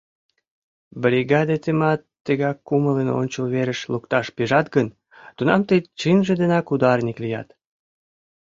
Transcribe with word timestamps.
Бригадетымат 1.01 2.01
тыгак 2.25 2.57
кумылын 2.67 3.09
ончыл 3.19 3.45
верыш 3.53 3.79
лукташ 3.91 4.27
пижат 4.35 4.67
гын, 4.75 4.87
тунам 5.37 5.61
тый 5.67 5.79
чынже 5.99 6.33
денак 6.41 6.65
ударник 6.73 7.17
лият. 7.23 7.49